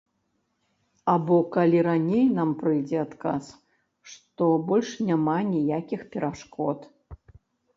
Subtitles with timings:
[1.13, 3.45] Або калі раней нам прыйдзе адказ,
[4.15, 6.91] што больш няма ніякіх перашкод.